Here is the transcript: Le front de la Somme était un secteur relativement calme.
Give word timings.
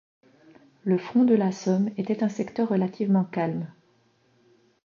Le 0.83 0.97
front 0.97 1.25
de 1.25 1.35
la 1.35 1.51
Somme 1.51 1.91
était 1.95 2.23
un 2.23 2.27
secteur 2.27 2.69
relativement 2.69 3.23
calme. 3.23 3.71